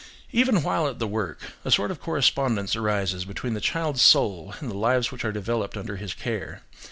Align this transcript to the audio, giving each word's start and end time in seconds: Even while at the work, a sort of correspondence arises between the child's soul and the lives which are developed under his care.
Even 0.31 0.63
while 0.63 0.87
at 0.87 0.97
the 0.97 1.05
work, 1.05 1.39
a 1.63 1.69
sort 1.69 1.91
of 1.91 2.01
correspondence 2.01 2.75
arises 2.75 3.23
between 3.23 3.53
the 3.53 3.61
child's 3.61 4.01
soul 4.01 4.55
and 4.59 4.67
the 4.71 4.75
lives 4.75 5.11
which 5.11 5.23
are 5.23 5.31
developed 5.31 5.77
under 5.77 5.95
his 5.97 6.15
care. 6.15 6.63